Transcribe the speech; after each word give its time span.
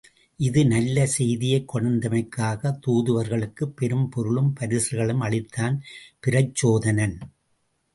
இந்த 0.37 0.63
நல்ல 0.63 1.05
செய்தியைக் 1.05 1.75
கொணர்ந்தமைக்காகத் 1.75 2.79
தூதுவர்களுக்குப் 2.87 3.75
பெரும் 3.75 4.09
பொருளும் 4.09 4.53
பரிசில்களும் 4.59 5.21
அளித்தான் 5.21 5.79
பிரச்சோதனன். 6.27 7.17